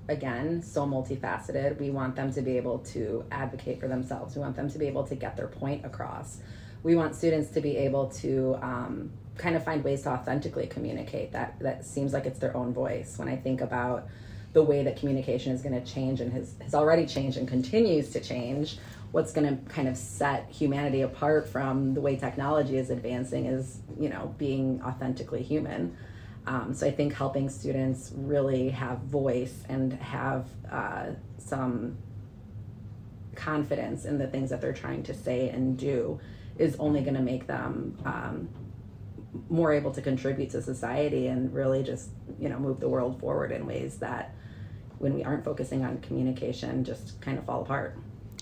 again 0.10 0.62
so 0.62 0.86
multifaceted. 0.86 1.80
We 1.80 1.92
want 1.92 2.18
them 2.18 2.34
to 2.34 2.42
be 2.42 2.58
able 2.58 2.80
to 2.80 3.24
advocate 3.32 3.80
for 3.80 3.88
themselves. 3.88 4.36
We 4.36 4.42
want 4.42 4.58
them 4.58 4.70
to 4.70 4.78
be 4.78 4.88
able 4.88 5.06
to 5.06 5.16
get 5.16 5.38
their 5.38 5.48
point 5.48 5.86
across. 5.86 6.42
We 6.84 6.98
want 6.98 7.16
students 7.16 7.52
to 7.52 7.62
be 7.62 7.78
able 7.78 8.10
to 8.22 8.60
um, 8.62 9.12
kind 9.38 9.56
of 9.56 9.64
find 9.64 9.82
ways 9.82 10.02
to 10.02 10.10
authentically 10.10 10.68
communicate. 10.68 11.32
That 11.32 11.58
that 11.62 11.86
seems 11.86 12.12
like 12.12 12.26
it's 12.26 12.40
their 12.40 12.56
own 12.56 12.74
voice. 12.74 13.18
When 13.18 13.30
I 13.30 13.38
think 13.38 13.62
about 13.62 14.10
the 14.58 14.64
way 14.64 14.82
that 14.82 14.98
communication 14.98 15.54
is 15.54 15.62
going 15.62 15.80
to 15.80 15.94
change 15.94 16.20
and 16.20 16.34
has, 16.34 16.56
has 16.64 16.74
already 16.74 17.06
changed 17.06 17.38
and 17.38 17.48
continues 17.48 18.10
to 18.10 18.20
change 18.20 18.80
what's 19.12 19.32
going 19.32 19.46
to 19.48 19.72
kind 19.72 19.88
of 19.88 19.96
set 19.96 20.50
humanity 20.50 21.02
apart 21.02 21.48
from 21.48 21.94
the 21.94 22.02
way 22.02 22.16
technology 22.16 22.76
is 22.76 22.90
advancing 22.90 23.46
is 23.46 23.82
you 24.00 24.10
know 24.10 24.34
being 24.40 24.82
authentically 24.82 25.44
human. 25.44 25.96
Um, 26.48 26.74
so 26.74 26.88
I 26.88 26.92
think 26.92 27.14
helping 27.14 27.50
students 27.50 28.12
really 28.16 28.70
have 28.70 28.98
voice 29.02 29.62
and 29.70 29.94
have 29.94 30.48
uh, 30.72 31.10
some 31.38 32.00
confidence 33.36 34.06
in 34.06 34.18
the 34.18 34.26
things 34.26 34.50
that 34.50 34.60
they're 34.60 34.74
trying 34.74 35.04
to 35.04 35.14
say 35.14 35.50
and 35.50 35.78
do 35.78 36.20
is 36.58 36.76
only 36.80 37.02
going 37.02 37.14
to 37.14 37.22
make 37.22 37.46
them 37.46 37.96
um, 38.06 38.50
more 39.50 39.72
able 39.72 39.92
to 39.92 40.02
contribute 40.02 40.50
to 40.50 40.64
society 40.64 41.28
and 41.28 41.54
really 41.54 41.84
just 41.84 42.10
you 42.40 42.50
know 42.50 42.58
move 42.58 42.80
the 42.80 42.90
world 42.90 43.20
forward 43.20 43.52
in 43.52 43.68
ways 43.68 44.00
that 44.00 44.34
when 45.00 45.14
we 45.14 45.24
aren't 45.24 45.44
focusing 45.44 45.84
on 45.84 45.98
communication 46.00 46.84
just 46.84 47.20
kind 47.22 47.38
of 47.38 47.46
fall 47.46 47.62
apart 47.62 47.98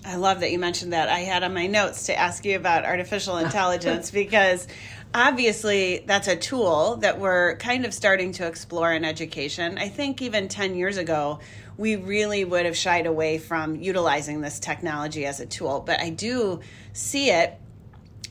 I 0.05 0.17
love 0.17 0.41
that 0.41 0.51
you 0.51 0.59
mentioned 0.59 0.93
that. 0.93 1.09
I 1.09 1.21
had 1.21 1.43
on 1.43 1.55
my 1.55 1.65
notes 1.65 2.05
to 2.07 2.15
ask 2.15 2.45
you 2.45 2.55
about 2.55 2.85
artificial 2.85 3.37
intelligence 3.39 4.11
because 4.11 4.67
obviously 5.15 6.03
that's 6.05 6.27
a 6.27 6.35
tool 6.35 6.97
that 6.97 7.19
we're 7.19 7.55
kind 7.57 7.85
of 7.85 7.93
starting 7.93 8.31
to 8.33 8.45
explore 8.45 8.93
in 8.93 9.03
education. 9.03 9.79
I 9.79 9.89
think 9.89 10.21
even 10.21 10.47
10 10.47 10.75
years 10.75 10.97
ago, 10.97 11.39
we 11.77 11.95
really 11.95 12.45
would 12.45 12.65
have 12.65 12.77
shied 12.77 13.07
away 13.07 13.39
from 13.39 13.75
utilizing 13.77 14.41
this 14.41 14.59
technology 14.59 15.25
as 15.25 15.39
a 15.39 15.45
tool, 15.45 15.79
but 15.79 15.99
I 15.99 16.11
do 16.11 16.61
see 16.93 17.31
it 17.31 17.59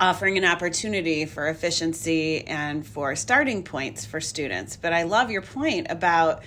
offering 0.00 0.38
an 0.38 0.44
opportunity 0.44 1.24
for 1.24 1.48
efficiency 1.48 2.46
and 2.46 2.86
for 2.86 3.16
starting 3.16 3.64
points 3.64 4.04
for 4.04 4.20
students. 4.20 4.76
But 4.76 4.92
I 4.92 5.02
love 5.02 5.30
your 5.30 5.42
point 5.42 5.88
about 5.90 6.42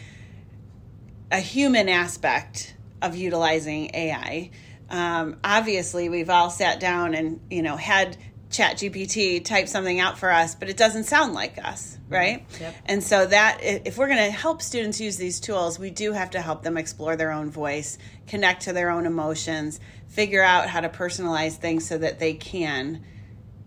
a 1.32 1.40
human 1.40 1.90
aspect 1.90 2.76
of 3.02 3.16
utilizing 3.16 3.92
AI. 3.94 4.52
Um, 4.90 5.38
obviously, 5.44 6.10
we've 6.10 6.30
all 6.30 6.50
sat 6.50 6.80
down 6.80 7.14
and 7.14 7.42
you 7.50 7.62
know 7.62 7.76
had 7.76 8.18
ChatGPT 8.50 9.44
type 9.44 9.68
something 9.68 10.00
out 10.00 10.18
for 10.18 10.32
us 10.32 10.56
but 10.56 10.70
it 10.70 10.78
doesn't 10.78 11.04
sound 11.04 11.34
like 11.34 11.58
us 11.64 11.98
right? 12.08 12.46
Yep. 12.62 12.76
and 12.86 13.04
so 13.04 13.26
that 13.26 13.60
if 13.62 13.98
we're 13.98 14.08
going 14.08 14.24
to 14.24 14.32
help 14.32 14.62
students 14.62 15.02
use 15.02 15.18
these 15.18 15.42
tools 15.42 15.78
we 15.78 15.90
do 15.90 16.14
have 16.14 16.30
to 16.32 16.42
help 16.42 16.64
them 16.64 16.78
explore 16.78 17.18
their 17.18 17.34
own 17.34 17.50
voice 17.52 17.98
connect 18.26 18.64
to 18.64 18.74
their 18.74 18.90
own 18.90 19.06
emotions 19.06 19.82
figure 20.08 20.42
out 20.42 20.70
how 20.70 20.80
to 20.80 20.88
personalize 20.88 21.58
things 21.58 21.86
so 21.86 21.98
that 21.98 22.20
they 22.20 22.34
can 22.34 23.04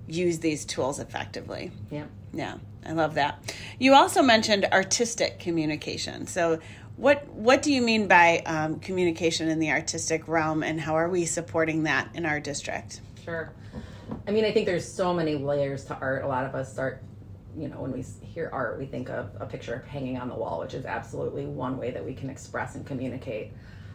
use 0.06 0.38
these 0.38 0.64
tools 0.64 0.98
effectively. 0.98 1.70
Yeah 1.90 2.06
yeah 2.32 2.56
i 2.86 2.92
love 2.92 3.14
that. 3.14 3.54
You 3.78 3.94
also 3.94 4.22
mentioned 4.22 4.66
artistic 4.72 5.38
communication. 5.38 6.26
So 6.26 6.60
what 6.96 7.26
what 7.28 7.62
do 7.62 7.72
you 7.72 7.82
mean 7.82 8.06
by 8.08 8.38
um, 8.46 8.80
communication 8.80 9.48
in 9.48 9.58
the 9.58 9.70
artistic 9.70 10.28
realm 10.28 10.62
and 10.62 10.80
how 10.80 10.94
are 10.94 11.08
we 11.08 11.24
supporting 11.24 11.84
that 11.84 12.08
in 12.14 12.26
our 12.26 12.40
district 12.40 13.00
Sure. 13.24 13.52
I 14.26 14.30
mean, 14.32 14.44
I 14.44 14.52
think 14.52 14.66
there's 14.66 14.90
so 14.90 15.12
many 15.12 15.36
layers 15.36 15.84
to 15.86 15.96
art. 15.98 16.24
A 16.24 16.26
lot 16.26 16.44
of 16.44 16.54
us 16.54 16.72
start, 16.72 17.02
you 17.56 17.68
know, 17.68 17.80
when 17.80 17.92
we 17.92 18.04
hear 18.22 18.50
art, 18.52 18.78
we 18.78 18.86
think 18.86 19.08
of 19.08 19.30
a 19.38 19.46
picture 19.46 19.84
hanging 19.88 20.18
on 20.18 20.28
the 20.28 20.34
wall, 20.34 20.60
which 20.60 20.74
is 20.74 20.84
absolutely 20.84 21.46
one 21.46 21.78
way 21.78 21.90
that 21.90 22.04
we 22.04 22.14
can 22.14 22.30
express 22.30 22.74
and 22.74 22.86
communicate. 22.86 23.52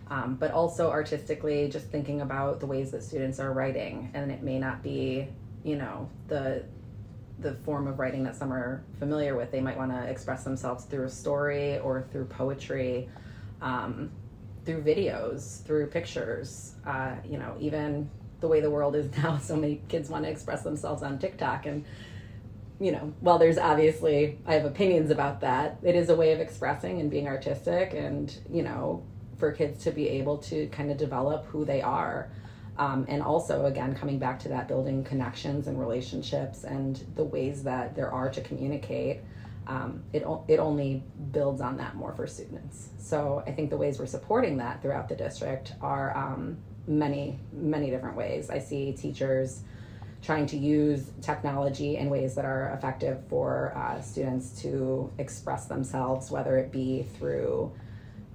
Um, 0.08 0.36
but 0.36 0.52
also 0.52 0.90
artistically, 0.92 1.68
just 1.68 1.88
thinking 1.88 2.22
about 2.22 2.60
the 2.60 2.66
ways 2.66 2.92
that 2.92 3.04
students 3.04 3.40
are 3.40 3.52
writing, 3.52 4.12
and 4.14 4.32
it 4.32 4.44
may 4.44 4.60
not 4.60 4.84
be, 4.84 5.28
you 5.64 5.76
know, 5.76 6.10
the 6.28 6.64
the 7.40 7.54
form 7.54 7.88
of 7.88 8.00
writing 8.00 8.24
that 8.24 8.36
some 8.36 8.52
are 8.52 8.84
familiar 9.00 9.36
with. 9.36 9.52
They 9.52 9.62
might 9.62 9.78
want 9.78 9.92
to 9.92 10.04
express 10.04 10.44
themselves 10.44 10.86
through 10.86 11.06
a 11.06 11.10
story 11.10 11.80
or 11.80 12.06
through 12.12 12.26
poetry, 12.26 13.10
um, 13.62 14.12
through 14.66 14.84
videos, 14.84 15.64
through 15.64 15.88
pictures. 15.88 16.76
Uh, 16.86 17.16
you 17.28 17.38
know, 17.38 17.56
even 17.60 18.10
the 18.40 18.48
way 18.48 18.62
the 18.62 18.70
world 18.70 18.96
is 18.96 19.16
now, 19.24 19.38
so 19.38 19.56
many 19.56 19.82
kids 19.88 20.10
want 20.10 20.24
to 20.24 20.30
express 20.30 20.64
themselves 20.64 21.04
on 21.04 21.20
TikTok. 21.20 21.66
And, 21.66 21.86
you 22.80 22.92
know, 22.92 23.14
while 23.20 23.38
there's 23.38 23.58
obviously, 23.58 24.40
I 24.46 24.54
have 24.54 24.66
opinions 24.66 25.12
about 25.12 25.42
that, 25.42 25.78
it 25.84 25.96
is 25.96 26.10
a 26.10 26.16
way 26.16 26.32
of 26.32 26.40
expressing 26.40 27.00
and 27.00 27.10
being 27.10 27.28
artistic 27.28 27.94
and, 27.94 28.36
you 28.50 28.64
know, 28.64 29.04
for 29.38 29.52
kids 29.52 29.84
to 29.84 29.92
be 29.92 30.08
able 30.10 30.38
to 30.38 30.68
kind 30.68 30.92
of 30.92 30.98
develop 30.98 31.46
who 31.48 31.66
they 31.66 31.82
are. 31.82 32.30
Um, 32.78 33.06
and 33.08 33.22
also, 33.22 33.66
again, 33.66 33.96
coming 33.96 34.20
back 34.20 34.40
to 34.40 34.50
that, 34.50 34.68
building 34.68 35.04
connections 35.04 35.68
and 35.68 35.80
relationships 35.80 36.66
and 36.66 37.04
the 37.16 37.24
ways 37.24 37.64
that 37.64 37.96
there 37.96 38.12
are 38.12 38.30
to 38.30 38.42
communicate. 38.42 39.22
Um, 39.68 40.04
it, 40.14 40.24
it 40.48 40.60
only 40.60 41.02
builds 41.32 41.62
on 41.62 41.78
that 41.78 41.96
more 41.96 42.14
for 42.14 42.28
students. 42.28 42.90
So 43.00 43.44
I 43.48 43.52
think 43.52 43.70
the 43.70 43.78
ways 43.78 43.98
we're 43.98 44.06
supporting 44.06 44.58
that 44.58 44.82
throughout 44.82 45.10
the 45.10 45.16
district 45.16 45.74
are 45.82 46.16
um, 46.16 46.58
many, 46.88 47.40
many 47.52 47.90
different 47.90 48.16
ways. 48.16 48.50
I 48.50 48.60
see 48.60 48.92
teachers 48.92 49.62
trying 50.22 50.46
to 50.48 50.58
use 50.58 51.12
technology 51.22 51.98
in 51.98 52.10
ways 52.10 52.36
that 52.36 52.46
are 52.46 52.74
effective 52.78 53.20
for 53.30 53.74
uh, 53.76 54.02
students 54.02 54.62
to 54.62 55.12
express 55.18 55.66
themselves, 55.66 56.32
whether 56.32 56.58
it 56.58 56.72
be 56.72 57.04
through 57.18 57.72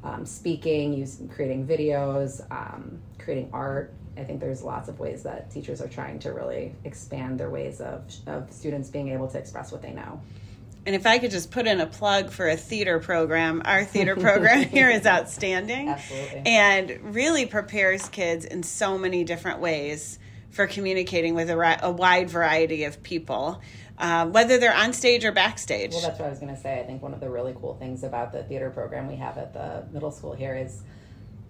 um, 0.03 0.25
speaking, 0.25 0.93
using, 0.93 1.29
creating 1.29 1.67
videos, 1.67 2.41
um, 2.51 3.01
creating 3.19 3.51
art. 3.53 3.93
I 4.17 4.25
think 4.25 4.41
there's 4.41 4.63
lots 4.63 4.89
of 4.89 4.99
ways 4.99 5.23
that 5.23 5.51
teachers 5.51 5.81
are 5.81 5.89
trying 5.89 6.19
to 6.21 6.33
really 6.33 6.75
expand 6.85 7.39
their 7.39 7.51
ways 7.51 7.81
of, 7.81 8.03
of 8.27 8.53
students 8.53 8.89
being 8.89 9.09
able 9.09 9.29
to 9.29 9.39
express 9.39 9.73
what 9.73 9.83
they 9.83 9.93
know. 9.93 10.21
And 10.87 10.95
if 10.95 11.07
I 11.07 11.19
could 11.19 11.31
just 11.31 11.51
put 11.51 11.67
in 11.67 11.81
a 11.81 11.87
plug 11.87 12.31
for 12.31 12.49
a 12.49 12.57
theater 12.57 12.99
program, 13.01 13.63
our 13.65 13.85
theater 13.85 14.17
program 14.17 14.65
here 14.69 14.89
is 14.89 15.07
outstanding. 15.07 15.89
Absolutely. 15.89 16.43
And 16.47 17.15
really 17.15 17.47
prepares 17.47 18.09
kids 18.09 18.45
in 18.45 18.63
so 18.63 18.97
many 18.97 19.25
different 19.25 19.61
ways 19.61 20.19
for 20.51 20.67
communicating 20.67 21.35
with 21.35 21.51
a, 21.51 21.79
a 21.83 21.91
wide 21.91 22.29
variety 22.29 22.85
of 22.85 23.03
people, 23.03 23.61
uh, 24.01 24.27
whether 24.27 24.59
they're 24.59 24.75
on 24.75 24.93
stage 24.93 25.25
or 25.25 25.33
backstage. 25.33 25.93
Well, 25.93 26.01
that's 26.01 26.19
what 26.19 26.27
I 26.27 26.31
was 26.31 26.39
going 26.39 26.55
to 26.55 26.61
say. 26.61 26.81
I 26.81 26.85
think 26.85 27.03
one 27.03 27.13
of 27.13 27.21
the 27.21 27.29
really 27.29 27.55
cool 27.61 27.75
things 27.75 28.03
about 28.03 28.33
the 28.33 28.43
theater 28.43 28.71
program 28.71 29.07
we 29.07 29.17
have 29.17 29.37
at 29.37 29.53
the 29.53 29.85
middle 29.93 30.11
school 30.11 30.33
here 30.33 30.57
is 30.57 30.83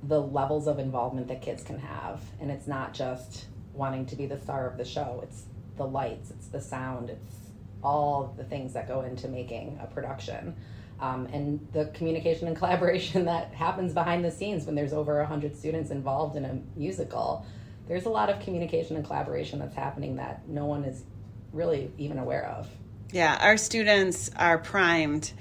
the 0.03 0.21
levels 0.21 0.67
of 0.67 0.79
involvement 0.79 1.29
that 1.29 1.43
kids 1.43 1.63
can 1.63 1.79
have. 1.79 2.21
And 2.41 2.51
it's 2.51 2.67
not 2.67 2.93
just 2.93 3.47
wanting 3.73 4.07
to 4.07 4.17
be 4.17 4.27
the 4.27 4.39
star 4.39 4.69
of 4.69 4.77
the 4.77 4.85
show, 4.85 5.21
it's 5.23 5.45
the 5.77 5.87
lights, 5.87 6.31
it's 6.31 6.49
the 6.49 6.61
sound, 6.61 7.11
it's 7.11 7.37
all 7.83 8.35
the 8.37 8.45
things 8.45 8.73
that 8.73 8.89
go 8.89 9.03
into 9.03 9.29
making 9.29 9.79
a 9.81 9.87
production. 9.87 10.57
Um, 11.01 11.27
and 11.27 11.67
the 11.73 11.87
communication 11.95 12.49
and 12.49 12.57
collaboration 12.59 13.25
that 13.27 13.55
happens 13.55 13.95
behind 13.95 14.25
the 14.25 14.31
scenes 14.31 14.67
when 14.67 14.75
there's 14.75 14.93
over 14.93 15.19
100 15.19 15.57
students 15.57 15.91
involved 15.91 16.37
in 16.37 16.45
a 16.45 16.59
musical. 16.77 17.47
There's 17.87 18.07
a 18.07 18.11
lot 18.11 18.29
of 18.29 18.41
communication 18.41 18.97
and 18.97 19.05
collaboration 19.05 19.61
that's 19.61 19.75
happening 19.75 20.17
that 20.17 20.49
no 20.49 20.67
one 20.67 20.85
is 20.85 21.05
really 21.53 21.91
even 21.99 22.19
aware 22.19 22.47
of. 22.47 22.69
Yeah, 23.13 23.37
our 23.41 23.57
students 23.57 24.31
are 24.37 24.59
primed. 24.59 25.33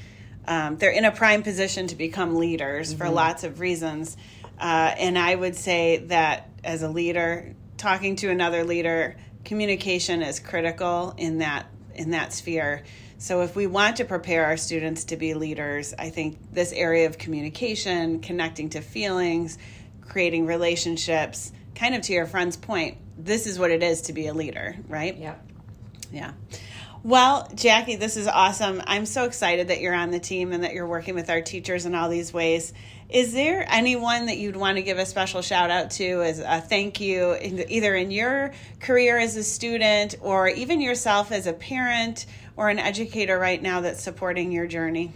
Um, 0.48 0.78
they're 0.78 0.92
in 0.92 1.06
a 1.06 1.12
prime 1.12 1.44
position 1.44 1.88
to 1.88 1.96
become 1.96 2.36
leaders 2.36 2.90
mm-hmm. 2.90 3.04
for 3.04 3.10
lots 3.10 3.44
of 3.44 3.60
reasons. 3.60 4.18
Uh, 4.60 4.94
and 4.98 5.18
I 5.18 5.36
would 5.36 5.56
say 5.56 5.98
that 6.08 6.50
as 6.64 6.82
a 6.82 6.90
leader, 6.90 7.56
talking 7.78 8.16
to 8.18 8.30
another 8.30 8.64
leader, 8.64 9.16
communication 9.46 10.22
is 10.22 10.40
critical 10.40 11.14
in 11.18 11.40
that 11.40 11.68
in 11.96 12.12
that 12.12 12.34
sphere. 12.34 12.84
So 13.18 13.42
if 13.42 13.56
we 13.56 13.68
want 13.68 13.98
to 13.98 14.06
prepare 14.06 14.46
our 14.46 14.56
students 14.56 15.06
to 15.06 15.18
be 15.18 15.34
leaders, 15.34 15.94
I 16.00 16.10
think 16.10 16.54
this 16.54 16.72
area 16.72 17.08
of 17.08 17.18
communication, 17.18 18.22
connecting 18.22 18.70
to 18.70 18.82
feelings, 18.82 19.58
creating 20.08 20.46
relationships, 20.46 21.52
kind 21.76 21.96
of 21.96 22.02
to 22.04 22.14
your 22.14 22.26
friend's 22.26 22.56
point, 22.56 22.98
this 23.18 23.46
is 23.46 23.60
what 23.60 23.72
it 23.72 23.84
is 23.84 24.04
to 24.04 24.14
be 24.14 24.28
a 24.28 24.34
leader, 24.34 24.78
right? 24.88 25.18
Yeah. 25.18 25.36
Yeah. 26.12 26.32
Well, 27.02 27.50
Jackie, 27.56 27.96
this 27.96 28.18
is 28.18 28.28
awesome. 28.28 28.82
I'm 28.86 29.06
so 29.06 29.24
excited 29.24 29.70
that 29.70 29.80
you're 29.80 29.94
on 29.94 30.12
the 30.12 30.20
team 30.20 30.52
and 30.52 30.64
that 30.64 30.74
you're 30.74 30.88
working 30.88 31.16
with 31.16 31.30
our 31.30 31.42
teachers 31.42 31.86
in 31.86 31.96
all 31.96 32.10
these 32.10 32.34
ways. 32.34 32.74
Is 33.10 33.34
there 33.34 33.66
anyone 33.68 34.26
that 34.26 34.38
you'd 34.38 34.58
want 34.58 34.78
to 34.78 34.84
give 34.84 34.98
a 34.98 35.06
special 35.06 35.42
shout 35.42 35.72
out 35.72 35.92
to 35.92 36.22
as 36.22 36.40
a 36.40 36.60
thank 36.60 37.00
you, 37.00 37.36
either 37.42 37.96
in 37.96 38.12
your 38.12 38.52
career 38.82 39.18
as 39.18 39.36
a 39.38 39.44
student 39.44 40.16
or 40.22 40.50
even 40.50 40.82
yourself 40.82 41.32
as 41.32 41.48
a 41.48 41.54
parent 41.54 42.26
or 42.58 42.70
an 42.70 42.80
educator 42.80 43.40
right 43.40 43.62
now 43.62 43.80
that's 43.80 44.04
supporting 44.04 44.52
your 44.52 44.68
journey? 44.68 45.14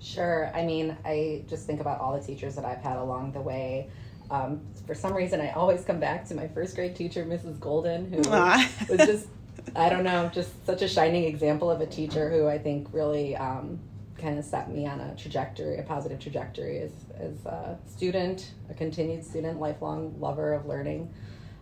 Sure. 0.00 0.50
I 0.54 0.64
mean, 0.64 0.96
I 1.04 1.44
just 1.46 1.66
think 1.66 1.80
about 1.80 2.00
all 2.00 2.18
the 2.18 2.26
teachers 2.26 2.56
that 2.56 2.64
I've 2.64 2.82
had 2.82 2.96
along 2.96 3.32
the 3.32 3.40
way. 3.40 3.88
Um, 4.30 4.62
for 4.86 4.94
some 4.94 5.12
reason, 5.12 5.40
I 5.40 5.50
always 5.50 5.84
come 5.84 6.00
back 6.00 6.26
to 6.28 6.34
my 6.34 6.48
first 6.48 6.74
grade 6.74 6.96
teacher, 6.96 7.24
Mrs. 7.24 7.60
Golden, 7.60 8.10
who 8.10 8.22
Aww. 8.22 8.88
was 8.88 8.98
just, 9.06 9.28
I 9.74 9.88
don't 9.88 10.04
know, 10.04 10.30
just 10.32 10.66
such 10.66 10.82
a 10.82 10.88
shining 10.88 11.24
example 11.24 11.70
of 11.70 11.80
a 11.80 11.86
teacher 11.86 12.30
who 12.30 12.46
I 12.46 12.58
think 12.58 12.88
really 12.92 13.36
um, 13.36 13.78
kind 14.18 14.38
of 14.38 14.44
set 14.44 14.70
me 14.70 14.86
on 14.86 15.00
a 15.00 15.14
trajectory, 15.16 15.78
a 15.78 15.82
positive 15.82 16.20
trajectory 16.20 16.78
as, 16.78 16.92
as 17.18 17.46
a 17.46 17.78
student, 17.86 18.52
a 18.70 18.74
continued 18.74 19.24
student, 19.24 19.60
lifelong 19.60 20.14
lover 20.20 20.52
of 20.52 20.66
learning. 20.66 21.12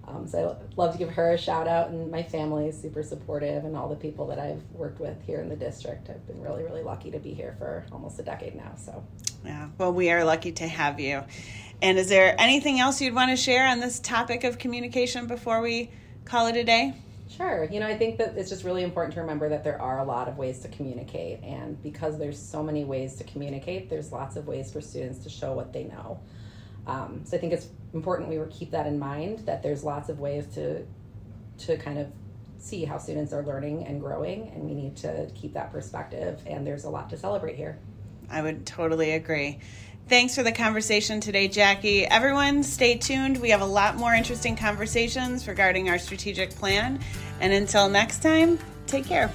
Um, 0.07 0.27
so 0.27 0.57
I'd 0.61 0.77
love 0.77 0.93
to 0.93 0.99
give 0.99 1.11
her 1.11 1.33
a 1.35 1.39
shout 1.39 1.69
out, 1.69 1.91
and 1.91 2.11
my 2.11 2.23
family 2.23 2.67
is 2.67 2.81
super 2.81 3.03
supportive, 3.03 3.65
and 3.65 3.77
all 3.77 3.89
the 3.89 3.97
people 3.97 4.27
that 4.27 4.39
I've 4.39 4.63
worked 4.73 4.99
with 4.99 5.17
here 5.25 5.41
in 5.41 5.49
the 5.49 5.57
district. 5.57 6.11
I've 6.11 6.27
been 6.27 6.41
really, 6.41 6.65
really 6.65 6.83
lucky 6.83 7.11
to 7.13 7.19
be 7.19 7.33
here 7.33 7.55
for 7.59 7.87
almost 7.93 8.19
a 8.19 8.23
decade 8.23 8.57
now. 8.57 8.73
So, 8.77 9.05
yeah, 9.45 9.69
well, 9.79 9.93
we 9.93 10.11
are 10.11 10.25
lucky 10.25 10.53
to 10.53 10.67
have 10.67 10.99
you. 10.99 11.23
And 11.81 11.99
is 11.99 12.09
there 12.09 12.35
anything 12.39 12.81
else 12.81 13.01
you'd 13.01 13.15
want 13.15 13.31
to 13.31 13.37
share 13.37 13.67
on 13.67 13.79
this 13.81 14.01
topic 14.01 14.43
of 14.45 14.59
communication 14.59 15.27
before 15.27 15.61
we 15.61 15.91
call 16.25 16.49
it 16.49 16.57
a 16.57 16.65
day? 16.65 16.95
Sure. 17.37 17.65
You 17.71 17.79
know, 17.79 17.87
I 17.87 17.97
think 17.97 18.19
that 18.19 18.37
it's 18.37 18.51
just 18.51 18.65
really 18.65 18.83
important 18.83 19.15
to 19.15 19.21
remember 19.21 19.49
that 19.49 19.63
there 19.63 19.81
are 19.81 20.01
a 20.01 20.05
lot 20.05 20.29
of 20.29 20.37
ways 20.37 20.59
to 20.61 20.69
communicate. 20.69 21.41
And 21.45 21.81
because 21.81 22.19
there's 22.19 22.39
so 22.39 22.63
many 22.63 22.85
ways 22.85 23.15
to 23.17 23.25
communicate, 23.25 23.89
there's 23.89 24.11
lots 24.11 24.35
of 24.35 24.49
ways 24.49 24.73
for 24.73 24.81
students 24.81 25.21
to 25.21 25.31
show 25.31 25.53
what 25.53 25.73
they 25.73 25.85
know. 25.85 26.21
Um, 26.89 27.23
so 27.25 27.37
I 27.37 27.41
think 27.41 27.53
it's 27.53 27.69
important 27.95 28.29
we 28.29 28.41
keep 28.51 28.73
that 28.73 28.87
in 28.87 28.99
mind 28.99 29.41
that 29.41 29.63
there's 29.63 29.85
lots 29.85 30.09
of 30.09 30.19
ways 30.19 30.47
to 30.55 30.85
to 31.59 31.77
kind 31.77 31.99
of 31.99 32.09
see 32.59 32.85
how 32.85 32.99
students 32.99 33.33
are 33.33 33.45
learning 33.45 33.87
and 33.87 34.01
growing 34.01 34.49
and 34.55 34.65
we 34.65 34.75
need 34.75 34.97
to 34.97 35.31
keep 35.35 35.53
that 35.53 35.71
perspective 35.71 36.41
and 36.47 36.67
there's 36.67 36.85
a 36.85 36.91
lot 36.91 37.11
to 37.11 37.17
celebrate 37.17 37.55
here. 37.55 37.79
I 38.31 38.43
would 38.43 38.67
totally 38.67 39.13
agree. 39.13 39.61
Thanks 40.11 40.35
for 40.35 40.43
the 40.43 40.50
conversation 40.50 41.21
today, 41.21 41.47
Jackie. 41.47 42.05
Everyone, 42.05 42.64
stay 42.64 42.97
tuned. 42.97 43.38
We 43.38 43.50
have 43.50 43.61
a 43.61 43.64
lot 43.64 43.95
more 43.95 44.12
interesting 44.12 44.57
conversations 44.57 45.47
regarding 45.47 45.88
our 45.88 45.99
strategic 45.99 46.50
plan. 46.50 46.99
And 47.40 47.52
until 47.52 47.88
next 47.88 48.21
time, 48.21 48.59
take 48.88 49.07
care. 49.07 49.31